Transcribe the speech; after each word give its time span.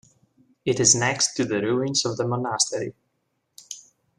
It 0.65 0.79
is 0.79 0.95
next 0.95 1.35
to 1.35 1.45
the 1.45 1.61
ruins 1.61 2.05
of 2.07 2.17
the 2.17 2.27
monastery. 2.27 2.95